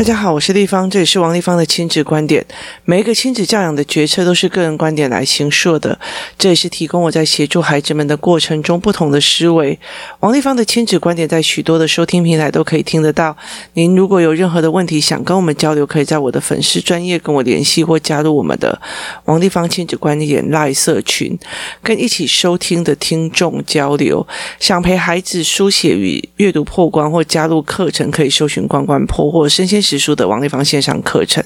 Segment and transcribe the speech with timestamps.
[0.00, 2.42] 大家好，我是丽芳，这里是王丽芳的亲子观点。
[2.86, 6.00] 每一个亲子教养的决策都是个人观点来形塑的，
[6.38, 9.78] 这也是提供我在协助孩子们的过程中不同的思维。
[10.20, 13.36] 王丽芳的亲子观点在许多的收听平台都可以听得到。
[13.74, 18.80] 您如果有任何的问题想跟我们交流，可以在我的粉丝专业跟我联系，或加入我们的
[19.26, 21.38] 王丽芳亲子观点赖社群，
[21.82, 24.26] 跟一起收听的听众交流。
[24.58, 29.78] 想陪孩子书写与阅读破关，或加入课程，可以搜寻关关破或身先。
[29.90, 31.42] 直书的王丽芳线上课程，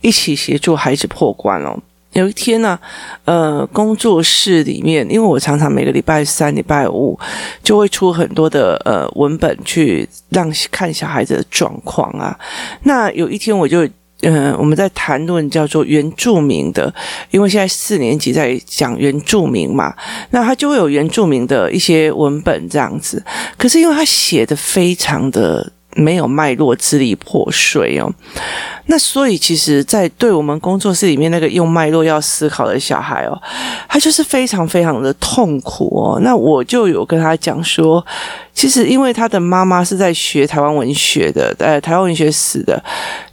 [0.00, 1.78] 一起协助孩子破关哦。
[2.14, 2.76] 有一天呢，
[3.26, 7.16] 呃，工作室里面，因为我常常每个礼拜三、礼拜五
[7.62, 12.36] 就会出很多的呃文本去让看小孩子的状况啊。
[12.82, 13.86] 那有一天我就，
[14.22, 16.92] 嗯，我们在谈论叫做原住民的，
[17.30, 19.94] 因为现在四年级在讲原住民嘛，
[20.30, 23.22] 那他就会有原住民的一些文本这样子。
[23.58, 25.70] 可是因为他写的非常的。
[25.96, 28.12] 没有脉络，支离破碎哦。
[28.88, 33.36] 那所以，其实，在对我们工作室里面那个用脉络要思考的小孩哦，
[33.88, 36.20] 他就是非常非常的痛苦哦。
[36.22, 38.04] 那我就有跟他讲说，
[38.54, 42.80] 其实因为他的妈妈是在学台湾文学的，呃，台湾文学史的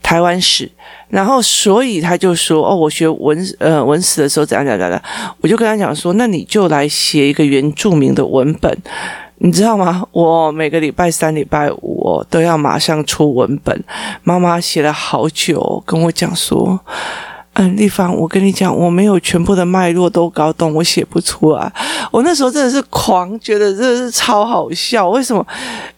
[0.02, 0.67] 台湾史，
[1.09, 5.02] 然后所以他就说，哦，我学文呃文史的时候怎样怎样怎样，
[5.41, 8.75] 我就跟他讲说，那你就来写一个原住民的文本。
[9.45, 10.02] 你知道吗？
[10.13, 13.83] 我每个礼拜三、礼拜五哦，都要马上出文本。
[14.23, 16.80] 妈妈写了好久，跟我讲说。
[17.55, 21.72] 嗯，丽芳，我跟你讲，我没有全部的脉络都搞懂，我写不出来。
[22.09, 25.08] 我那时候真的是狂，觉得真的是超好笑。
[25.09, 25.45] 为什么？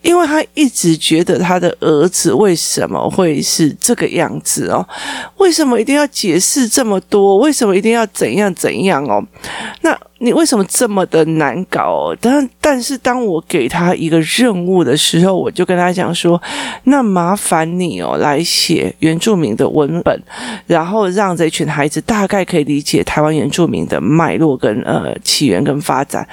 [0.01, 4.85] 因为他一直觉得他的儿子为什么会是这个样子哦？
[5.37, 7.37] 为什么一定要解释这么多？
[7.37, 9.23] 为什么一定要怎样怎样哦？
[9.81, 12.15] 那你为什么这么的难搞？
[12.21, 16.39] 但但是当我给他一个任务的时候，我就跟他讲说：
[16.83, 20.21] 那麻烦你哦，来写原住民的文本，
[20.67, 21.49] 然后让这。
[21.55, 26.27] 群孩子大概可以理解台湾原住民的脉络跟呃起源跟发展，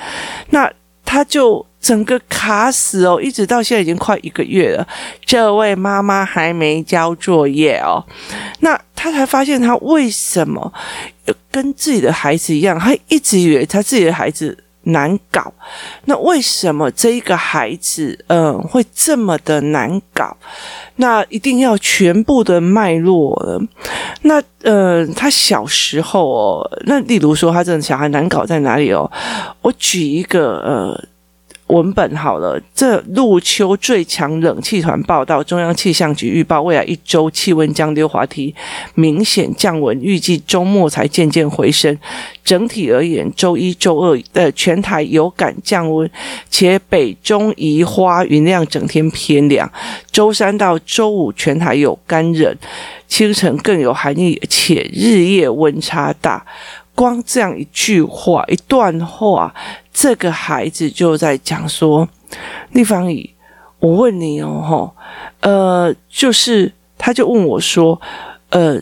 [0.50, 0.68] 那
[1.12, 4.88] 他就整个卡死哦，一直到现在已经快一个月了，
[5.26, 8.02] 这位妈妈还没交作业哦，
[8.60, 10.72] 那他才发现他为什么
[11.50, 14.56] 跟自己的孩子一样，他一直以为他自己的孩子。
[14.84, 15.52] 难搞，
[16.06, 20.36] 那为什么这一个孩子，嗯、会这么的难搞？
[20.96, 23.60] 那一定要全部的脉络。
[24.22, 29.10] 那呃，他小时候哦，那例如说他这个小孩难搞在哪里哦？
[29.62, 31.11] 我举一个呃。
[31.72, 38.54] 文本好了，这入秋最强冷气团报道，中央气象局预报未来一周气温将溜滑梯
[38.94, 41.98] 明显降温，预计周末才渐渐回升。
[42.44, 46.08] 整体而言，周一、周二的全台有感降温，
[46.50, 49.70] 且北中宜花云量整天偏凉。
[50.10, 52.54] 周三到周五全台有干冷，
[53.08, 56.44] 清晨更有寒意，且日夜温差大。
[56.94, 59.54] 光这样一句话，一段话。
[59.92, 62.08] 这个孩子就在讲说
[62.72, 63.28] ：“丽芳姨，
[63.78, 64.96] 我问你哦，吼，
[65.40, 68.00] 呃，就是他就问我说，
[68.48, 68.80] 呃，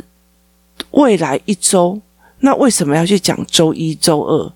[0.93, 2.00] 未来一周，
[2.41, 4.53] 那为什么要去讲周一、周二？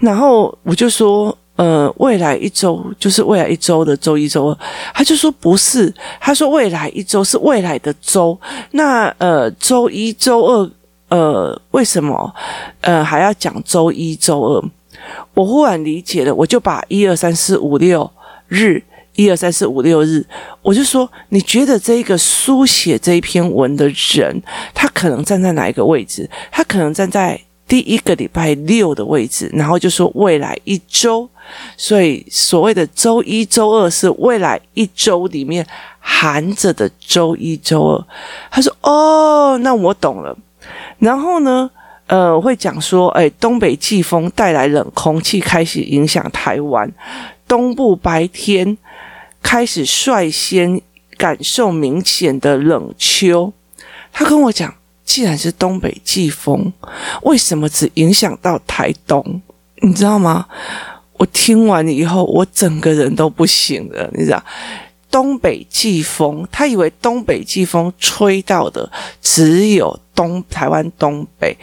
[0.00, 4.58] 然后我就说，呃，未来一周就是未来一周的周一、周二。
[4.92, 8.38] 他就说不是，他说未来一周是未来的周。
[8.72, 10.70] 那呃，周一、周二，
[11.08, 12.34] 呃，为什么
[12.80, 14.64] 呃还要讲周一、周二？”
[15.32, 18.10] 我忽然理解了，我就把一二三四五六
[18.48, 18.82] 日，
[19.14, 20.26] 一二三四五六日，
[20.60, 24.42] 我就说，你觉得这个书写这一篇文的人，
[24.74, 26.28] 他可能站在哪一个位置？
[26.50, 31.28] 他可能站在第一个礼拜六的位置，然后就说未来一周，
[31.76, 35.64] 所以所谓的周一周二是未来一周里面
[36.00, 38.04] 含着的周一周二。
[38.50, 40.36] 他说：“哦，那我懂了。”
[40.98, 41.70] 然后呢？
[42.06, 46.90] 呃，会讲说，哎，东北季风带来冷空气，开始影响台湾
[47.46, 48.78] 东部，白天
[49.42, 50.80] 开始率先
[51.18, 53.52] 感受明显的冷秋。
[54.10, 54.74] 他跟我讲，
[55.04, 56.72] 既然是东北季风，
[57.24, 59.42] 为什么只影响到台东？
[59.82, 60.46] 你知道吗？
[61.18, 64.42] 我听完以后，我整个人都不行了，你知道。
[65.10, 68.90] 东北季风，他以为东北季风吹到的
[69.22, 71.56] 只有东台湾东北，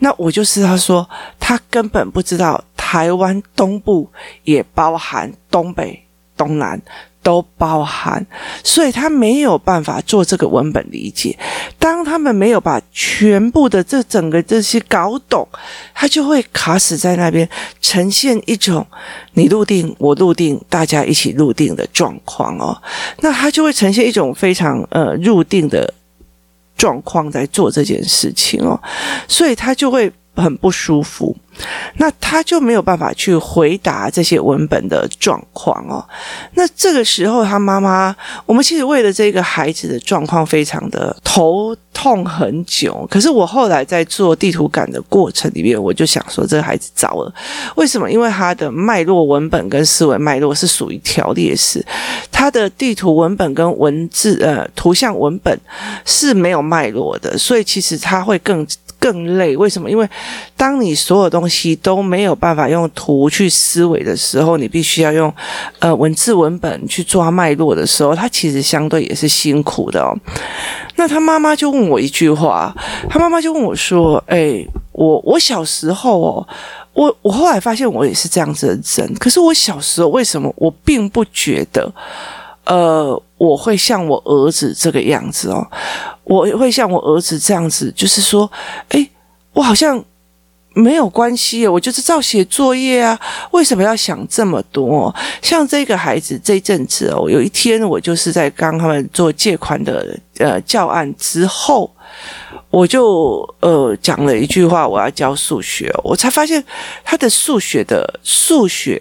[0.00, 1.08] 那我就是他说，
[1.38, 4.10] 他根本不知道台湾东部
[4.44, 6.02] 也包含东北、
[6.36, 6.80] 东南。
[7.22, 8.24] 都包含，
[8.64, 11.38] 所以他没有办法做这个文本理解。
[11.78, 15.46] 当他们没有把全部的这整个这些搞懂，
[15.94, 17.48] 他就会卡死在那边，
[17.80, 18.86] 呈现一种
[19.34, 22.76] 你入定我入定，大家一起入定的状况哦。
[23.20, 25.92] 那他就会呈现一种非常呃入定的
[26.76, 28.80] 状况在做这件事情哦，
[29.28, 31.36] 所以他就会很不舒服。
[31.96, 36.04] 那他就没有办法去回答这些文本的状况哦。
[36.54, 38.14] 那这个时候，他妈妈，
[38.46, 43.06] 我们其实为了这个孩子的状况非常的头痛很久。
[43.10, 47.34] 可是我后来在做地图感的过程里面，我就想说，这个孩子糟了。
[47.76, 48.10] 为什么？
[48.10, 51.84] 因为他的脉络文本跟思维脉络是属于条列式，
[52.30, 55.58] 他的地图文本跟文字呃图像文本
[56.04, 58.66] 是没有脉络的，所以其实他会更。
[59.00, 59.90] 更累，为什么？
[59.90, 60.06] 因为
[60.58, 65.32] 当你所有东西都没有办法用图去思维的时候，你必须要用
[65.80, 70.16] 呃文字文本去抓脉络的时候，他其实相对也是辛苦的哦。
[70.96, 72.74] 那他妈妈就问我一句话，
[73.08, 76.48] 他妈妈就问我说：“哎，我我小时候哦，
[76.92, 81.92] 我我后来发现我也是这样子的人，可是我小时候为什么我并不觉得？”
[82.66, 85.66] 呃，我会像我儿子这个样子哦，
[86.22, 88.48] 我会像我儿子这样子，就是说，
[88.90, 89.08] 哎，
[89.54, 90.00] 我好像
[90.74, 93.18] 没有关系，我就是照写作业啊，
[93.50, 95.14] 为什么要想这么多？
[95.42, 101.90] 像这个孩子这阵子哦，有一天我就是在刚他们做借款的呃教案之后。
[102.70, 106.62] 我就呃讲了一句话，我要教数学，我才发现
[107.04, 109.00] 他的数学的数学，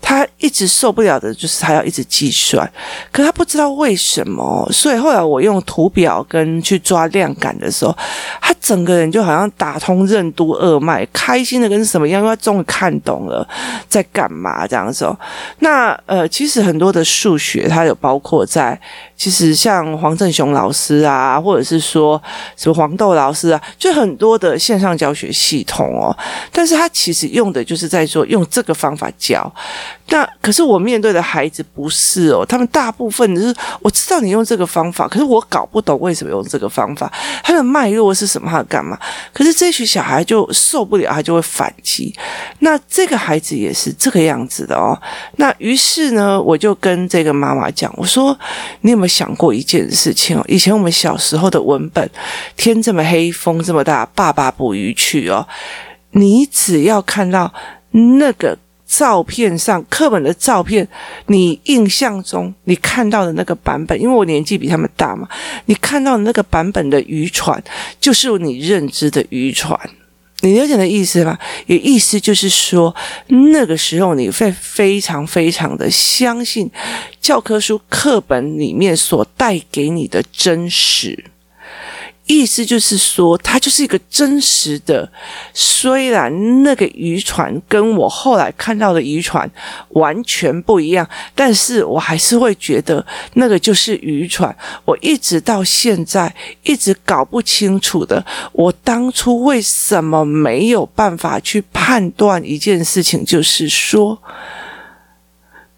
[0.00, 2.70] 他一直受不了的就是他要一直计算，
[3.10, 7.96] 可他不知道为什么，所以后来我用图表跟去抓量感的时候，
[8.40, 13.46] 他整个人就好像打通任督二脉，开心的跟什么样，因为他终于看懂了
[13.88, 15.08] 在干嘛这样子。
[15.58, 18.80] 那呃，其实很多的数学，它有包括在。
[19.16, 22.22] 其实像黄正雄老师啊，或者是说
[22.56, 26.16] 什么黄豆老师啊，就很多的线上教学系统哦，
[26.52, 29.52] 但是他其实用的就是在说用这个方法教。
[30.08, 37.12] 那可是我面对的孩子不是哦，他们大部分就是我知道你用这个方法，可是我搞不懂为什么用这个方法，
[37.42, 38.98] 他的脉络是什么，他干嘛？
[39.34, 42.14] 可是这群小孩就受不了，他就会反击。
[42.60, 44.96] 那这个孩子也是这个样子的哦。
[45.36, 48.38] 那于是呢，我就跟这个妈妈讲，我说
[48.82, 49.08] 你有没有？
[49.08, 52.08] 想过一件事情哦，以前我们小时候的文本，
[52.56, 55.44] 天这么黑，风这么大，爸爸捕鱼去哦。
[56.10, 57.52] 你只要看到
[57.90, 58.56] 那个
[58.88, 60.88] 照片上课本的照片，
[61.26, 65.28] 你印象中你看到的那个版本，因为我年纪比他们大嘛，
[65.66, 67.62] 你看到的那个版本的渔船，
[68.00, 69.78] 就是你认知的渔船。
[70.40, 71.36] 你了解的意思吗？
[71.66, 72.94] 也意思就是说，
[73.26, 76.70] 那个时候你会非常非常的相信
[77.20, 81.24] 教科书课本里面所带给你的真实。
[82.28, 85.10] 意思就是说，它就是一个真实的。
[85.52, 89.50] 虽然那个渔船跟我后来看到的渔船
[89.88, 93.04] 完全不一样，但是我还是会觉得
[93.34, 94.54] 那个就是渔船。
[94.84, 96.32] 我一直到现在
[96.62, 104.22] 一直搞不清楚的，我当初为什么没有办法去判断一件事情，就是说。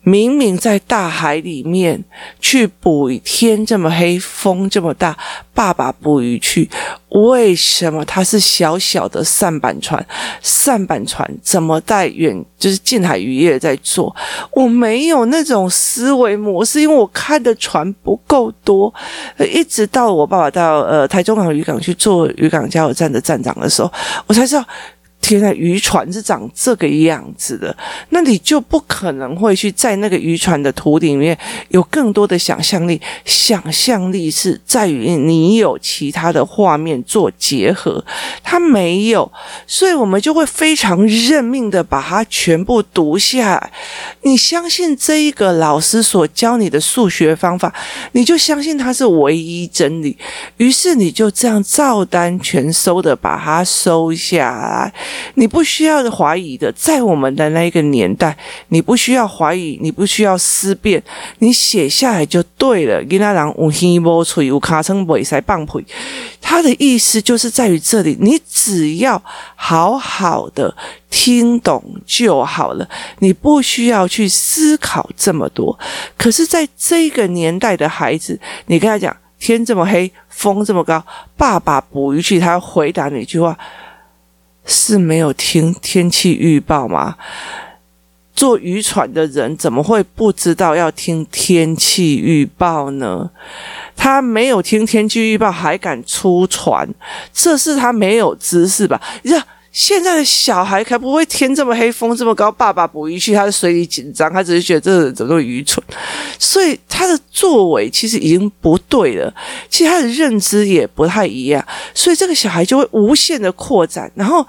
[0.02, 2.02] 明明在大海里面
[2.40, 5.16] 去捕鱼，天这么黑，风这么大，
[5.52, 6.68] 爸爸捕鱼去，
[7.10, 10.04] 为什么他是小小的舢板船？
[10.42, 12.42] 舢板船怎么带远？
[12.58, 14.14] 就是近海渔业在做，
[14.52, 18.92] 我没有那种思维模式，因为我看的船不够多。
[19.38, 23.92] 一直到我爸爸到呃台中港渔港去做渔港加油站的站长的时候，
[24.26, 24.64] 我才知道。
[25.20, 27.76] 天呐，渔船是长这个样子的，
[28.08, 31.36] 那你就不可能会去在那个渔船的图里面
[31.68, 33.00] 有更多的想象力。
[33.24, 38.04] 想象力是在于你有其他的画面做结合，
[38.42, 39.30] 他没有，
[39.66, 43.72] 所以我们就会非常认命的把它全部读下来。
[44.22, 47.72] 你相信这一个老师所教你的数学方法，
[48.12, 50.16] 你就相信它是唯一真理，
[50.56, 54.92] 于是你就这样照单全收的把它收下来。
[55.34, 58.36] 你不需要怀疑的，在我们的那个年代，
[58.68, 61.02] 你不需要怀疑，你不需要思辨，
[61.38, 63.02] 你写下来就对了。
[63.04, 65.84] 囡仔人有耳无喙，有尻川袂使放屁。
[66.40, 69.22] 他的意思就是在于这里，你只要
[69.54, 70.74] 好好的
[71.08, 72.88] 听懂就好了，
[73.20, 75.78] 你不需要去思考这么多。
[76.18, 81.02] 可是，在这个年代的孩子，你跟他讲天这么黑，风这么高，
[81.36, 83.56] 爸爸捕鱼去，他要回答你一句话。
[84.64, 87.16] 是没有听天气预报吗？
[88.32, 93.30] 坐渔船的人怎么会不知道要听天气预报呢？
[93.94, 96.88] 他没有听天气预报还敢出船，
[97.34, 98.98] 这是他没有知识吧？
[99.24, 99.46] 呀，
[99.80, 105.82] 现在的小孩才不会天这么黑，风这么高，爸爸捕鱼去，他的水里紧张，他只是觉得这人怎么那么愚蠢，
[106.38, 109.34] 所以他的作为其实已经不对了，
[109.70, 114.46] 其实他的认知也不太一样，所以这个小孩就会无限的扩展，然后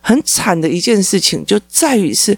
[0.00, 2.34] 很惨的一件事情就在于是，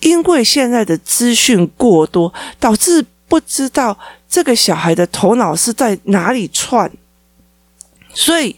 [0.00, 3.94] 因为现在的资讯过多，导致不知道
[4.26, 6.90] 这个小孩的头脑是在哪里串，
[8.14, 8.56] 所以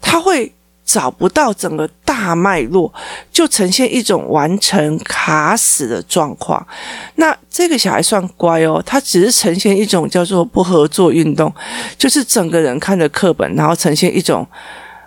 [0.00, 0.52] 他会。
[0.92, 2.92] 找不到整个大脉络，
[3.32, 6.66] 就呈现一种完成卡死的状况。
[7.14, 11.50] 那这个小孩算乖哦，他只是呈现一种叫做不合作运动，
[11.96, 14.46] 就是整个人看着课本，然后呈现一种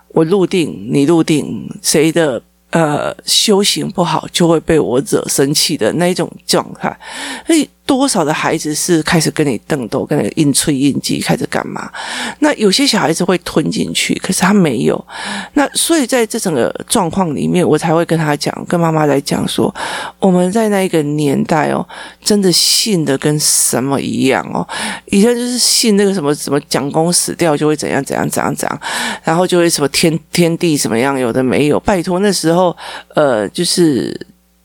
[0.08, 6.98] 我入定，你入定，谁的呃修行不好就会被我惹生气的那种状态。
[7.46, 7.70] 所以。
[7.86, 11.92] 多少的孩子是开始跟你瞪斗，跟你硬吹硬挤，开始干嘛？
[12.40, 15.06] 那有些小孩子会吞进去，可是他没有。
[15.54, 19.74] 那所以在这整个状况里面，我才会跟他讲，跟妈妈来讲说，
[20.18, 21.88] 我们在那一个年代哦，
[22.24, 24.68] 真的信的跟什么一样哦。
[25.06, 28.82] 以前就是信那个什么什么蒋公死掉就会怎样怎样怎样怎样，
[29.24, 31.80] 然后就会什么天天地什么样，有的没有。
[31.82, 32.76] 拜托那时候，
[33.14, 34.20] 呃，就是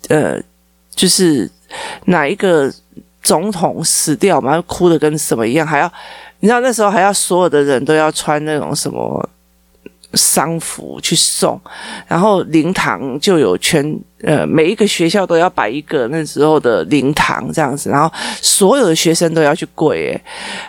[0.09, 0.41] 呃，
[0.95, 1.51] 就是
[2.07, 2.73] 哪一个。
[3.23, 5.93] 总统死掉嘛，哭的跟什么一样，还要
[6.41, 9.29] 你知道那时候还要所有的人都要穿那种什么
[10.15, 11.61] 丧服去送，
[12.09, 20.21] 然后灵堂就有全呃每一个学校都要摆一个那时候的灵堂这样子，然后所有的学生都要去跪，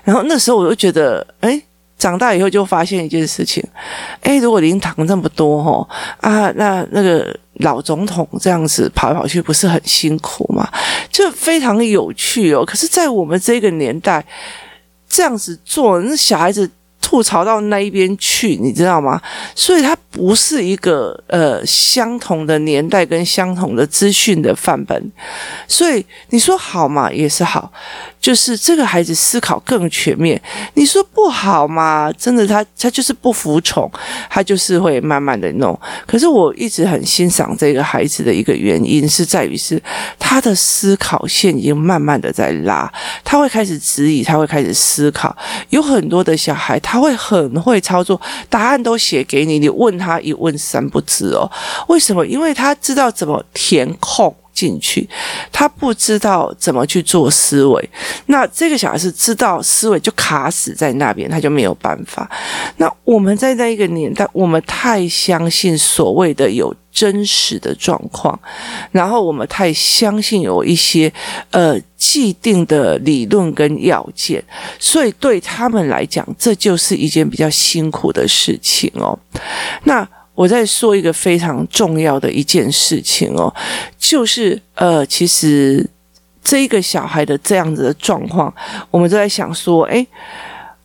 [0.03, 1.59] 然后那时候我就觉得诶
[2.01, 3.63] 长大以后就发现一件事情，
[4.21, 5.87] 诶，如果灵堂这么多吼
[6.19, 10.67] 啊，那那个老总统这样子跑来跑去不是很辛苦吗？
[11.11, 12.65] 就非常有趣哦。
[12.65, 14.25] 可是，在我们这个年代，
[15.07, 16.67] 这样子做，那小孩子。
[17.03, 19.19] 吐槽到那一边去，你知道吗？
[19.55, 25.11] 所以它不是一个呃相同的年代跟相同的资讯的范本，
[25.67, 27.73] 所以你说好嘛，也是好，
[28.21, 30.41] 就是这个孩子思考更全面。
[30.75, 33.91] 你说不好嘛，真的他他就是不服从，
[34.29, 35.77] 他就是会慢慢的弄。
[36.07, 39.81] 可是我一直很欣赏这个孩子的一个原因是在于是
[40.17, 42.89] 他的思考线已经慢慢的在拉，
[43.25, 45.35] 他会开始质疑，他会开始思考。
[45.71, 47.01] 有很多的小孩他。
[47.01, 51.49] 会很会操作，答案都写给你，你问他一问三不知哦。
[51.87, 52.23] 为什么？
[52.23, 55.07] 因为他知道怎么填空进去，
[55.51, 57.89] 他不知道怎么去做思维。
[58.27, 62.29] 那这个小孩是知道思维就卡死在那边，他就没有办法。
[62.77, 66.75] 那我们在那一个年代，我们太相信所谓的有。
[66.93, 68.37] 真实的状况，
[68.91, 71.11] 然后我们太相信有一些
[71.51, 74.43] 呃既定的理论跟要件，
[74.77, 79.17] 所以对他们来讲，这就是一件比较辛苦的事情哦。
[79.85, 83.53] 那我在说一个非常重要的一件事情哦，
[83.97, 85.87] 就是呃，其实
[86.43, 88.53] 这一个小孩的这样子的状况，
[88.89, 90.07] 我们都在想说，诶。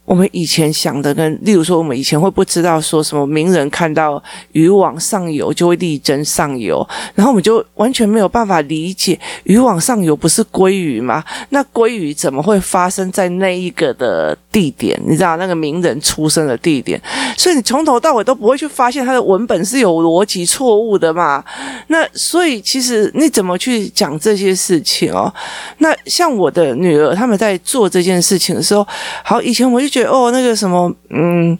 [0.06, 4.22] 我们以前想的跟，例如说，我们以前会不知道说什么名人看到
[4.52, 6.86] 鱼往上游就会力争上游，
[7.16, 11.24] 然后我们就完全没有办法理解鱼往上游不是鲑鱼吗？
[11.48, 14.96] 那鲑鱼怎么会发生在那一个的地点？
[15.04, 17.02] 你知道那个名人出生的地点，
[17.36, 21.44] 所以你从头到尾都不会去发现他的文本是有逻辑错误的嘛？
[21.88, 25.34] 那所以其实你怎么去讲这些事情哦？
[25.78, 28.86] 那像我的女儿他们在做这件事情的时候，
[29.24, 29.95] 好，以前我就。
[30.04, 31.56] 哦，那个什么，嗯，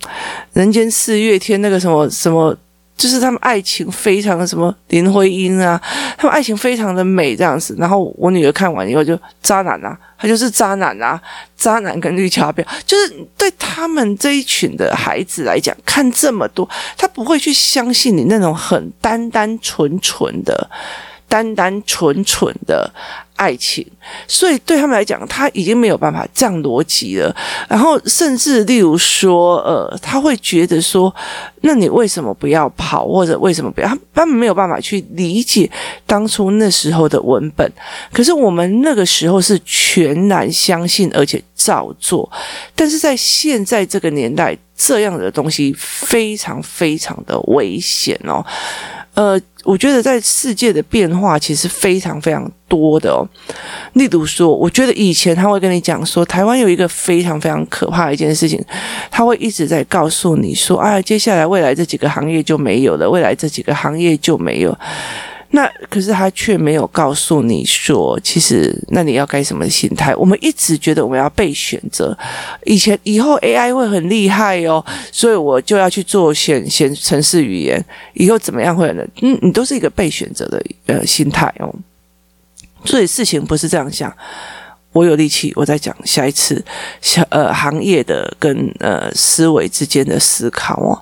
[0.53, 2.57] 人间四月天那个什么什么，
[2.97, 5.81] 就是他们爱情非常的什么林徽因啊，
[6.17, 7.75] 他们爱情非常的美这样子。
[7.79, 11.21] 然后我女儿看完以后就渣男啊，他就是渣男啊，
[11.57, 20.71] 渣男跟绿茶婊，就是对他们这一群的孩子来讲，看这么多，他不会去相信你那种很单单纯纯的。
[21.29, 22.89] 单单纯纯的
[23.37, 23.87] 爱情，
[24.27, 27.35] 所以对他们来讲，他已经没有办法这样逻辑了。
[27.69, 31.15] 然后，甚至例如说，呃，他会觉得说，
[31.61, 33.99] 那你为什么不要跑，或者为什么不要？
[34.15, 35.71] 他们没有办法去理解
[36.07, 37.71] 当初那时候的文本。
[38.13, 42.31] 可是我们那个时候是全然相信，而且照做。
[42.75, 48.45] 但是在现在这个年代，这样的东西非常非常的危险哦。
[49.15, 49.41] 呃。
[49.67, 53.27] 我觉得在世界的变化其实非常非常多的哦。
[53.95, 58.65] 例如说，我觉得以前他会跟你讲说，台湾有一个非常非常可怕的一件事情，
[59.11, 64.79] 他会一直在告诉你说，啊，接下来未来这几个行业就没有了，未来这几个行业就没有。
[65.57, 70.15] 那可是他却没有告诉你说，其实那你要该什么心态？
[70.15, 72.15] 我们一直觉得我们要被选择，
[72.65, 77.83] 以前以后 AI 会很厉害哦，所以我就要去做选选城市语言，
[78.13, 79.03] 以后怎么样会呢？
[79.23, 81.75] 嗯，你都是一个被选择的呃心态哦。
[82.85, 84.15] 所以事情不是这样想。
[84.93, 86.63] 我有力气，我再讲下一次
[87.01, 90.93] 小呃行业的跟呃思维之间的思考哦。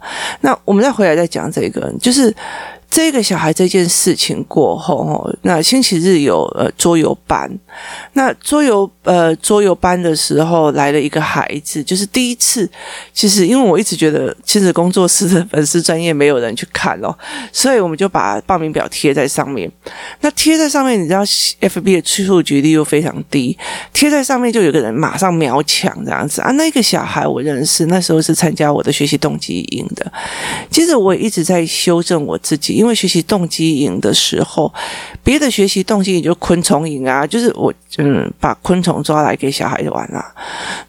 [0.43, 2.33] 那我们再回来再讲这个，就是。
[2.95, 7.51] 这个小孩这件事情过后，哦，那星期日有呃桌游班，
[8.13, 12.71] 那桌游呃桌游班的时候来了一个孩子，就是第一次。
[13.13, 17.13] 其实因为我一直觉得亲子工作室的粉丝专业没有人去看哦，
[17.53, 19.69] 所以我们就把报名表贴在上面。
[20.21, 23.59] 那贴在上面，你知道 FB 的触及率又非常低，
[23.93, 26.53] 贴在上面就有个人马上秒抢这样子啊。
[26.53, 30.13] 那个小孩我认识，那时候是参加我的学习动机营的。
[30.71, 32.84] 接着我也一直在修正我自己。
[32.85, 34.71] 因为学习动机营的时候，
[35.23, 40.23] 别的学习动机营就昆虫营啊，就是我嗯把昆虫抓来给小孩玩啊，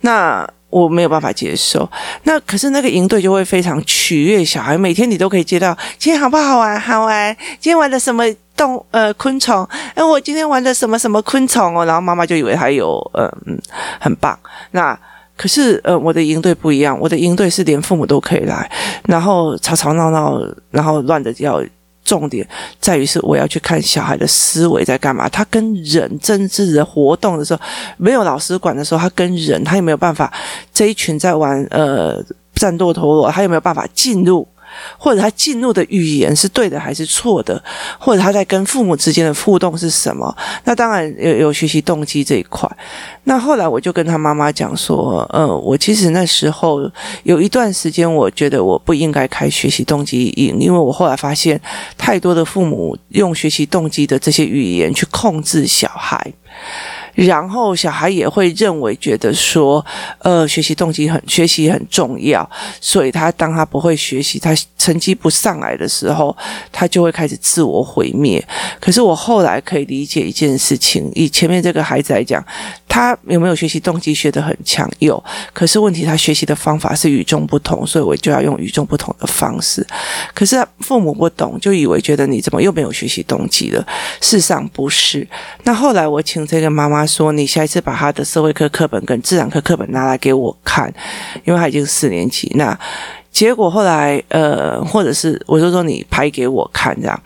[0.02, 1.90] 那我没有办法接受。
[2.24, 6.78] 那可是那个营队就会非常取悦小孩，每天你都可以接到今天好不好玩？
[6.78, 7.34] 好玩。
[7.62, 8.26] 今天玩的什么
[8.58, 9.66] 动呃昆虫？
[9.94, 11.86] 哎，我今天玩的什么什么昆虫哦？
[11.86, 13.58] 然后妈妈就以为还有呃嗯
[14.02, 14.38] 很棒。
[14.72, 15.00] 那
[15.38, 18.70] 可是，呃，我的营队不一样，我的营队是连父母都可以来，
[19.06, 21.64] 然后吵吵闹闹，然后乱的要。
[22.06, 22.48] 重点
[22.80, 25.28] 在于是我要去看小孩的思维在干嘛。
[25.28, 27.60] 他跟人真正的活动的时候，
[27.98, 30.32] 没有老师管的时候，他跟人，他有没有办法？
[30.72, 34.48] 这一群在玩呃战斗陀螺，他有没有办法进入？
[34.98, 37.62] 或者他进入的语言是对的还是错的？
[38.00, 40.36] 或者他在跟父母之间的互动是什么？
[40.64, 42.70] 那当然有有学习动机这一块。
[43.24, 46.90] 那后来我就跟他妈妈讲说，呃，我其实那时候
[47.24, 51.60] 有一段时间，我觉得我不应该开学习动机营，因为我后来发现
[51.98, 56.34] 太多的父母用学习动机的这些语言去控制小孩。
[57.16, 59.84] 然后小孩也会认为觉得说，
[60.20, 62.48] 呃，学习动机很学习很重要，
[62.80, 66.36] 所以他当他不会学习，他成绩不上来的时候，
[66.72, 68.46] 他就会开始自我毁灭。
[68.80, 72.44] 可是我后来可以理解一件事情，以前面这个孩子来讲，
[72.96, 74.90] 他有没有学习动机学得很强？
[75.00, 75.22] 有，
[75.52, 79.86] 可是问题他学习的方法是与众不同，所以我就要用与众不同的方式。
[80.34, 83.86] 可是父母不懂，就以为觉得你怎么又没有学习动机了？
[84.22, 85.28] 事实上不是。
[85.64, 87.04] 那后来我请这个妈妈。
[87.06, 90.94] 说你下一次把他的社会课课本跟自然课课本拿来给我看，
[91.46, 92.52] 因为他已经四年级。
[92.56, 92.78] 那
[93.32, 97.22] 结果后来，呃，或者是我就说你拍给我看这样。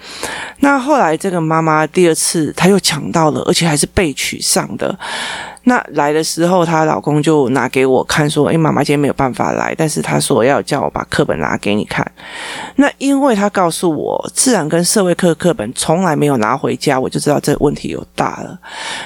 [0.60, 4.96] 那后来这个妈妈第二次她又抢到了，而且还是被取上的。
[5.64, 12.10] 那来的时候，她老公就拿给我看，说：“诶，妈妈今天没有办法来，但是她说要叫我把课本拿给你看。”
[12.78, 18.58] 那因为她告诉我，自然跟社会课课本从来没有拿回家，我就知道这问题有大了。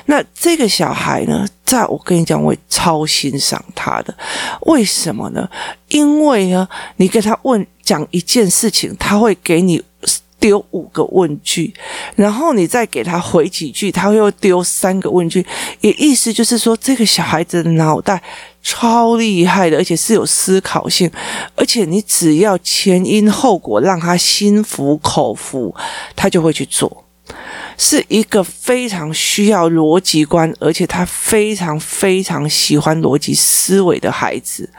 [0.05, 4.13] 那这个小孩呢，在我跟你讲，我超欣赏他的，
[4.67, 5.49] 为什么呢？
[5.89, 9.83] 因为呢，你跟他问讲一件事情，他会给你。
[10.43, 11.73] 丢五个问句，
[12.17, 15.45] 然后你再给他回几句，他又丢三个问句，
[15.79, 18.21] 也意思就是说，这个小孩子的脑袋
[18.62, 21.10] 超厉害的，而且是有思考性，
[21.56, 25.73] 而且你只要前因后果让他心服口服，
[26.13, 27.02] 他就会去做。
[27.77, 34.69] 是一个非常需要逻辑观，而且他非常非常喜欢逻辑思维的孩子。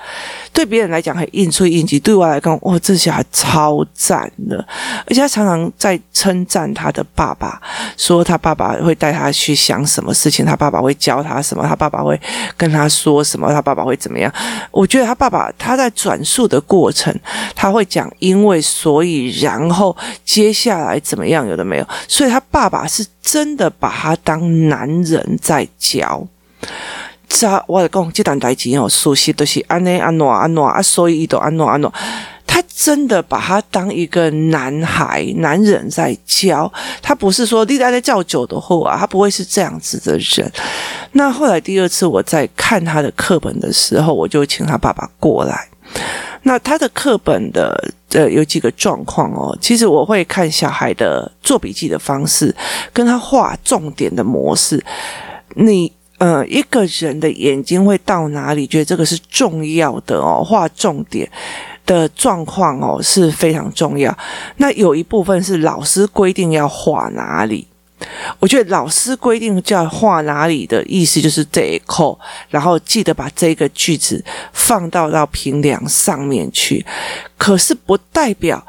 [0.53, 4.65] 对别人来讲很应出应急，对我来讲，哇，这小孩超赞的！
[5.07, 7.61] 而且他常常在称赞他的爸爸，
[7.97, 12.19] 说他爸爸会带他去想什么事情，他爸爸会教他什么，他爸爸会
[12.57, 14.33] 跟他说什么，他爸爸会怎么样。
[14.71, 17.13] 我觉得他爸爸他在转述的过程，
[17.57, 26.27] 他会讲因为所以然后接下来怎么样，有的没有，所以他爸爸是真的把他当男人在教。
[27.29, 31.93] 这我讲，这段代志哦，熟悉都是安内安诺安诺啊，所以都安诺安诺。
[32.47, 40.53] 他真的把他当一个男孩、男人在教，他不是说你在那叫酒的后啊，他不会是这样子的人。
[41.13, 45.69] 那后来第二次我在看他的课本的时候，我就请他爸爸过来。
[46.43, 52.55] 那他的课本的呃有几个状况哦，其实我会看小孩的做笔记的方式，
[52.93, 54.85] 跟他画重点的模式，
[55.55, 55.93] 你。
[56.19, 58.69] 呃，一个人的眼睛会到哪里？
[58.69, 61.29] 觉得这个是重要的哦，画重点
[61.85, 64.17] 的状况哦是非常重要。
[64.57, 67.67] 那有一部分是老师规定要画哪里？
[68.39, 76.85] 我觉得老师规定叫画哪里的意思就是这一扣，然后记得把这个句子放到到平梁上面去。
[77.37, 78.65] 可是不代表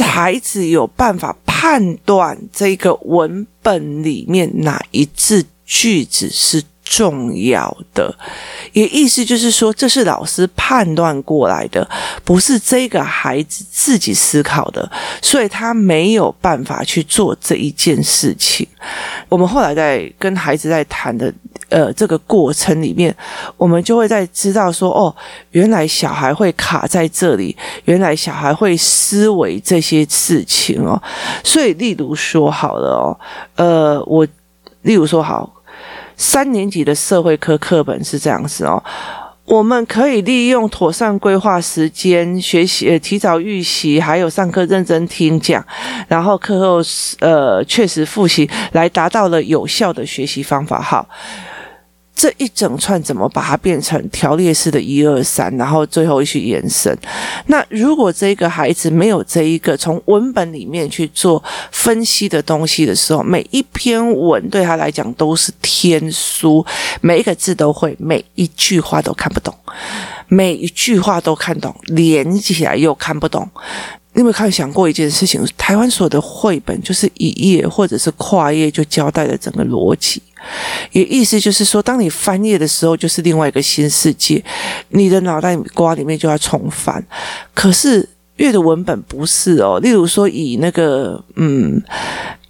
[0.00, 1.36] 孩子有办法。
[1.64, 8.14] 判断这个文本里面哪一字句子是重要的，
[8.72, 11.88] 也意思就是说，这是老师判断过来的，
[12.22, 14.88] 不是这个孩子自己思考的，
[15.22, 18.66] 所以他没有办法去做这一件事情。
[19.30, 21.32] 我们后来在跟孩子在谈的，
[21.70, 23.14] 呃，这个过程里面，
[23.56, 25.14] 我们就会在知道说，哦，
[25.52, 31.02] 原来小孩会卡在这里，原来小孩会思维这些事情哦。
[31.42, 33.18] 所以，例如说好了哦，
[33.56, 34.26] 呃，我
[34.82, 35.50] 例如说好。
[36.16, 38.82] 三年级的社会科课本是这样子哦，
[39.44, 45.64] 我们可以利用妥善规划时间、学习呃提早预习，还有上课认真听讲，
[46.08, 46.80] 然后课后
[47.20, 50.80] 呃确实复习，来达到了有效的学习方法。
[50.80, 51.06] 好。
[52.24, 56.96] 这一整串怎么把它变成条列式的一二三，然后最后去延伸？
[57.48, 66.64] 那如果这个孩子没有这一个从文本里面去做分析的东西的时候，每一篇文对他来讲都是天书，
[67.02, 69.54] 每一个字都会，每一句话都看不懂，
[70.28, 73.46] 每一句话都看懂，连起来又看不懂。
[74.14, 75.44] 你有没有看想过一件事情？
[75.58, 80.22] 台湾所有的绘本就是一页或者是跨页就交代了整个逻辑。
[80.92, 84.42] 也意思就是说，当你翻页的时候，就是另外一个新世界，
[84.88, 87.04] 你的脑袋瓜里面就要重翻。
[87.52, 91.82] 可是阅读文本不是哦，例如说以那个嗯，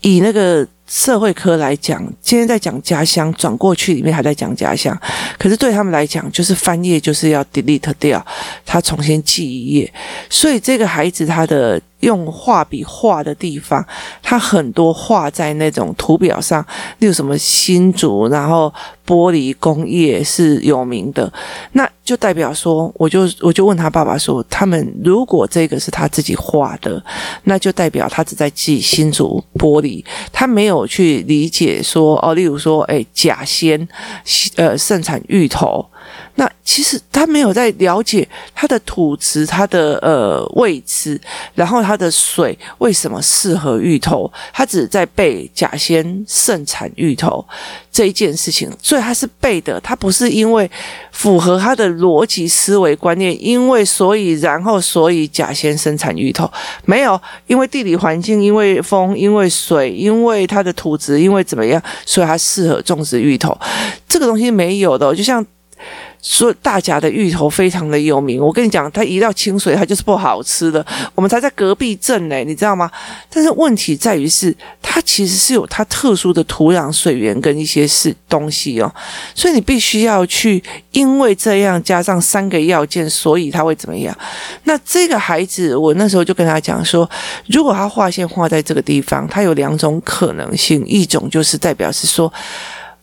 [0.00, 0.66] 以那个。
[0.86, 4.96] 社会科来讲，今天在讲家乡，转过去里面还在讲家乡，
[5.38, 8.24] 可是对他们来讲，就是翻页就是要 delete 掉，
[8.66, 9.92] 他重新记一页，
[10.28, 11.80] 所以这个孩子他的。
[12.04, 13.84] 用画笔画的地方，
[14.22, 16.64] 他很多画在那种图表上，
[16.98, 18.72] 例如什么新竹，然后
[19.06, 21.32] 玻璃工业是有名的，
[21.72, 27.02] 那就代表说，我就我就问他爸爸说，他们如果这个是他自己画的，
[27.44, 33.88] 那就代表他只在记新竹玻璃，他没有去理解说，哦，例如说，哎，甲仙，
[34.56, 35.84] 呃，盛产芋头。
[36.36, 41.20] 那其实他没有在了解它的土质、它的呃位置，
[41.54, 47.44] 然后它的水为什么适合芋头，他只在背甲仙盛产芋头
[47.92, 50.68] 这一件事情，所以他是背的，他不是因为
[51.12, 56.50] 符合他的逻辑思维观念，因为所以然后所以甲仙生产芋头，
[56.84, 63.56] 没有，因为地理环境，因为风，因为水，因为它的土质，因为怎么样，所以它适合种植芋头，
[64.08, 65.46] 这个东西没有的，就像。
[66.24, 70.84] 说大甲的芋头非常的有名，我跟你讲，它一到清水，它就是不好吃的。
[71.14, 72.90] 我们才在隔壁镇呢，你知道吗？
[73.28, 78.90] 但是问题在于是，它其实是有它特殊的土壤、水源跟一些是东西哦，
[79.34, 84.16] 所以你必须要去，因为这样加上三个要件，所以它会怎么样？
[84.62, 87.08] 那这个孩子，我那时候就跟他讲说，
[87.48, 92.32] 如果他画线画在这个地方，它有两种可能性，一种就是代表是说。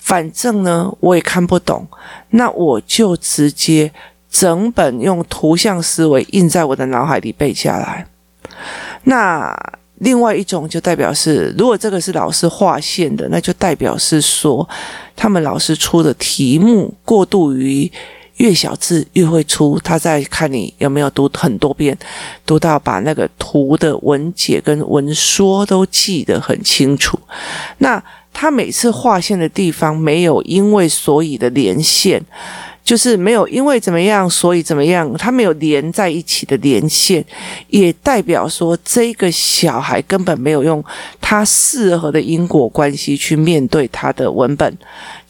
[0.02, 1.88] 反正呢，我也看不懂，
[2.32, 3.90] 那我就直接
[4.30, 8.06] 整本用图像思维印在我的脑海里背下来。
[9.04, 9.56] 那
[10.00, 14.68] 另外一种就代表是，如果这个是老师划线的，那就代表是说，
[15.16, 17.90] 他们老师出的题目过度于
[18.38, 21.96] 越小字越会出，他在看你有没有读很多遍，
[22.44, 27.20] 读到把那个图的文解跟文说都记得很清楚。
[27.78, 28.04] 那
[28.42, 32.20] 他每次划线的地方没有因为所以的连线，
[32.84, 37.24] 就是没有因为怎么样所以怎么样，他没有连在一起的连线，
[37.68, 40.84] 也代表说这个小孩根本没有用
[41.22, 44.76] 他适合的因果关系去面对他的文本。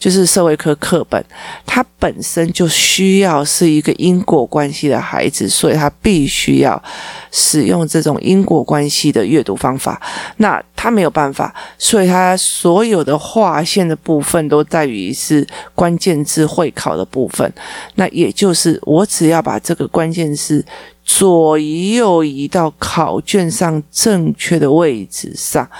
[0.02, 1.24] 就是社会科课本，
[1.64, 6.82] 他本身就需要是一个因果关系的孩子，所以他必须要
[7.30, 10.02] 使用这种因果关系的阅读方法。
[10.38, 17.52] 那他没有办法，所以他所有的划线的部分都在于是关键字会考的部分。
[17.94, 20.66] 那也就是我只要把这个关键字
[21.04, 25.70] 左移右移到考卷上正确的位置上。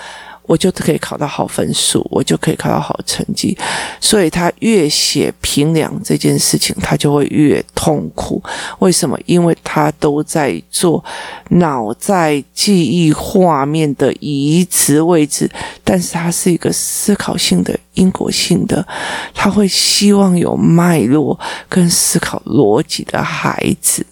[0.44, 3.57] 我就可以考到好分数，我就可以考到好成绩。
[4.00, 8.42] 所以他越写平凉这件事情，他就会越痛苦。
[8.81, 9.18] 为什么？
[9.26, 11.02] 因为他都在做
[11.50, 15.50] 脑在记忆画面的移植位置，
[15.85, 18.87] 但是他是一个思考性的、因果性的，
[19.33, 24.05] 他会希望有脉络跟思考逻辑的孩子。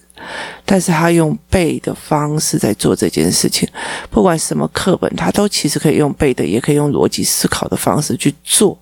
[0.70, 3.68] 但是他用背的方式在做这件事情，
[4.08, 8.78] 不管什么课本，他都其实可以用背的，也可以用逻辑思考的方式去做，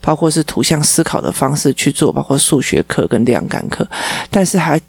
[0.00, 3.86] 包括是图像思考的方式去做，包括数学课跟量感课。
[4.30, 4.80] 但是还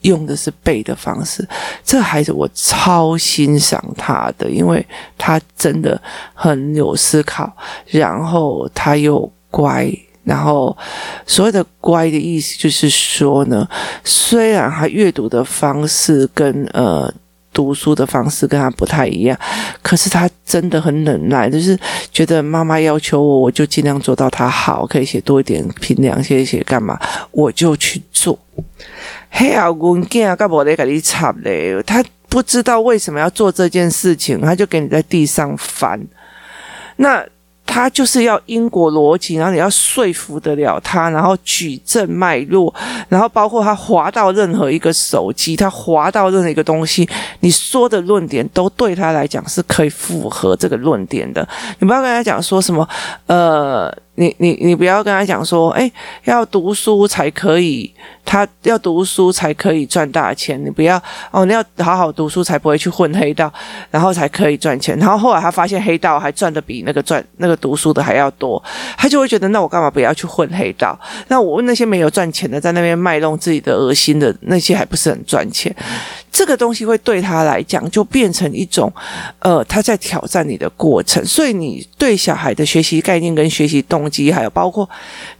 [0.00, 1.46] 用的是背的方式。
[1.84, 4.82] 这孩子我超欣赏他的，因为
[5.18, 6.00] 他真的
[6.32, 7.54] 很有思考，
[7.88, 9.94] 然后他又乖。
[10.24, 10.74] 然后，
[11.26, 13.68] 所谓的乖的意思就是说呢，
[14.02, 17.12] 虽然他阅读的方式跟呃
[17.52, 19.38] 读书的方式跟他不太一样，
[19.82, 21.78] 可是他真的很忍耐，就是
[22.10, 26.98] 觉得妈妈要求我，我就尽量做到他好，可以写多一点评量，写一写干嘛，
[27.30, 28.38] 我就去做。
[29.28, 31.82] 嘿啊，文件啊，干嘛得给你插嘞？
[31.82, 36.00] 他不知道为什么要做这件事情，他就给你在地上翻。
[36.96, 37.22] 那。
[37.74, 42.72] 他就是要因果逻辑，然后你要说服得了他，然后举证脉络，
[43.08, 47.08] 然后包括他滑到任何一个手机，他滑到任何一个东西，
[47.40, 51.44] 你说的论点都对他来讲是可以符合这个论点的。
[51.80, 52.88] 你不要跟他讲说什么，
[53.26, 53.92] 呃。
[54.16, 55.90] 你你你不要跟他讲说，哎，
[56.24, 57.92] 要读书才可以，
[58.24, 60.62] 他要读书才可以赚大钱。
[60.64, 63.52] 你不要哦，你要好好读书才不会去混黑道，
[63.90, 64.96] 然后才可以赚钱。
[64.98, 68.62] 然后后来他发现黑道还赚的比那个赚那个读书的还要多，
[68.96, 70.98] 他就会觉得，那我干嘛不要去混黑道？
[71.28, 75.74] 那我问那些没有赚钱的，在那边卖弄自己的恶心的那些，还不是很赚钱？
[76.34, 78.92] 这个东西会对他来讲就变成一种，
[79.38, 81.24] 呃，他在挑战你的过程。
[81.24, 84.88] 所以你对小孩的学习概念跟学习动机，还有包括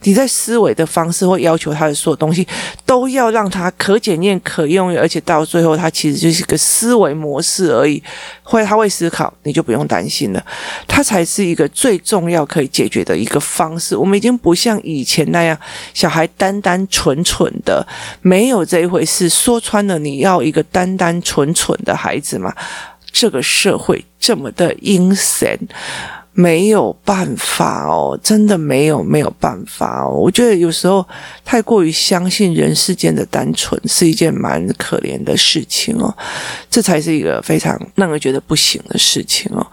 [0.03, 2.47] 你在思维的方式，会要求他的所有东西，
[2.85, 8.01] 都要让他可检验、可用，而且到最后，他其实就是一个思维模式而已。
[8.41, 10.41] 会他会思考，你就不用担心了。
[10.87, 13.97] 他才是一个最重要可以解决的一个方式。
[13.97, 15.59] 我们已经不像以前那样，
[15.93, 17.85] 小孩单单纯纯的，
[18.21, 19.27] 没有这一回事。
[19.27, 20.84] 说穿了，你要一个单。
[20.85, 22.53] 单单纯纯的孩子嘛，
[23.11, 25.57] 这个社会这么的阴险。
[26.37, 30.11] 没有办法哦，真的没有没有办法哦。
[30.11, 31.07] 我觉得有时候
[31.45, 36.13] 太过于相信人世间的单纯是一件蛮可怜的事情哦，
[36.69, 39.65] 这才是一个非常让人觉得不行的事情哦。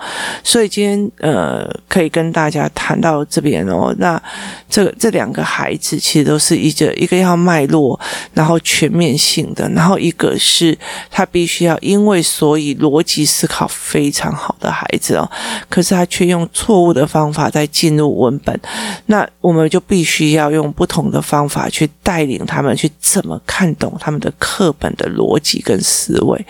[0.45, 3.93] 所以今天呃，可以跟大家谈到这边哦。
[3.99, 4.23] 那
[4.71, 7.99] 这这两个孩子其实都是一个一个要脉络，
[8.35, 10.79] 然后全面性的，然后一个是
[11.11, 15.29] 他必须要因为所以逻辑思考非常好的孩子哦，
[15.69, 16.49] 可是他却用。
[16.53, 18.61] 错误的方法再进入文本，
[19.07, 26.47] 那我们就必须要用不同的方法去带领他们去怎么看懂他们的课本的逻辑跟思维。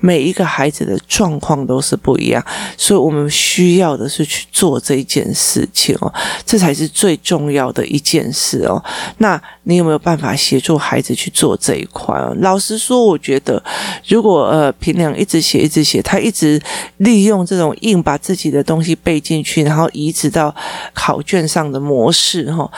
[0.00, 2.42] 每一个孩子的状况都是不一样，
[2.78, 6.12] 所以我们需要的是去做这一件事情哦，
[6.46, 8.82] 这才是最重要的一件事哦。
[9.18, 12.14] 那你有没有办法协助孩子去做这一块？
[12.38, 13.62] 老实说，我觉得
[14.08, 16.58] 如果呃平良一直写一直写，他一直
[16.96, 19.33] 利用这种硬把自己的东西背进。
[19.34, 20.54] 进去，然后移植到
[20.92, 22.70] 考卷上的模式，哈，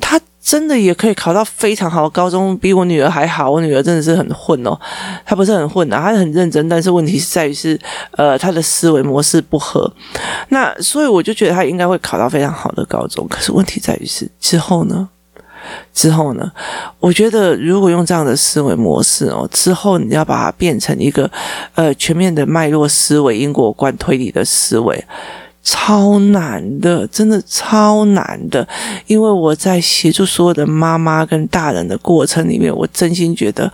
[0.00, 3.50] 他真的也可以考到非常好的高中，比我女儿还好。
[3.50, 4.78] 我女儿真的是很混哦，
[5.24, 7.78] 她不是很混的，她很认真，但是问题是在于是，
[8.12, 9.92] 呃，她的思维模式不合。
[10.50, 15.08] 那所以我就觉得她应该会考到非常好的高中，可是问题在于是之后呢？
[15.92, 16.48] 之后呢？
[17.00, 21.28] 我觉得如果用这样的思维模式哦，之后你要把它变成一个
[21.74, 25.04] 呃全面的脉络思维、因果观推理的思维。
[25.68, 28.66] 超难的，真的超难的，
[29.08, 33.72] 因为我在协助所有的妈妈跟大人的过程里面，我真心觉得。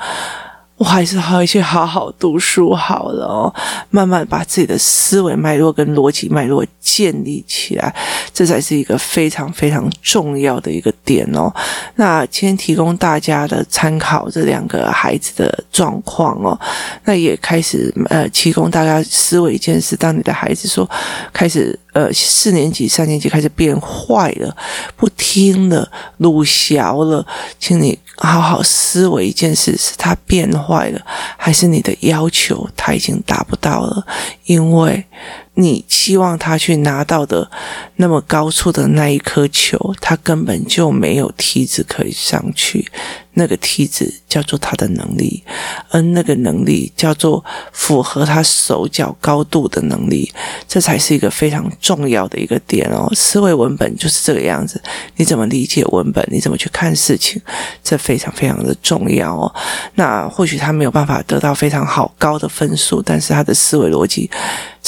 [0.82, 3.54] 我还是好去好好读书好了哦，
[3.90, 7.94] 慢慢把自己的思维脉络跟逻辑脉络建立起来，
[8.34, 11.54] 这才是一个非常非常重要的一个点哦。
[11.94, 16.58] 那今天提供大家的参考，这两个孩子的状况哦，
[17.04, 20.90] 那也开始呃提供大家思维一件事：当你的孩子说
[21.32, 24.56] 开始呃四年级、三年级开始变坏了，
[24.96, 27.24] 不听了，鲁小了，
[27.60, 27.96] 请你。
[28.18, 31.00] 好好思维一件事，是他变坏了，
[31.37, 34.06] 还是你的要求他已经达不到了？
[34.46, 35.04] 因为。
[35.54, 37.50] 你希望他去拿到的
[37.96, 42.90] 那么高处的那一颗球，他根本就没有梯子可以上去。
[43.34, 45.42] 那个梯子叫做他的能力，
[45.88, 50.30] 而那个能力叫做符合他手脚高度的能力。
[50.68, 53.10] 这才是一个非常重要的一个点哦。
[53.14, 54.82] 思维文本就是这个样子，
[55.16, 56.22] 你怎么理解文本？
[56.30, 57.40] 你怎么去看事情？
[57.82, 59.54] 这非常非常的重要哦。
[59.94, 64.30] 那或许他没有办法得到非常好高的分数，但是他的思维逻辑。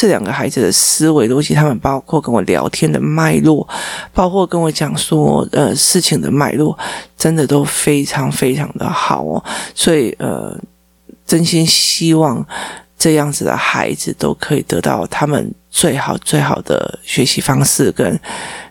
[0.05, 3.67] 这两个孩子的思维逻辑，他们包括跟我聊天的脉络，
[4.13, 6.79] 包括跟我讲说呃事情的脉络，
[7.17, 9.43] 真的都非常非常的好哦。
[9.75, 10.55] 所以呃，
[11.25, 12.47] 真心希望
[12.99, 18.21] 这样子的孩子都可以得到他们最好最好的学习方式跟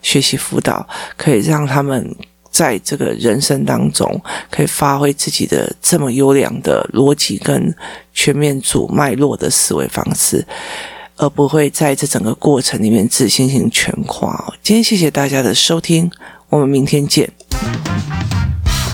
[0.03, 2.15] 学习辅导，可以让他们。
[2.53, 7.75] 在这个人生当中可以发挥自己的这么优良的逻辑跟
[8.13, 10.45] 全面组脉络的思维方式，
[11.17, 14.53] 而不会在这整个过程里面自信心全垮。
[14.61, 16.09] 今天谢谢大家的收听，
[16.49, 17.31] 我们明天见。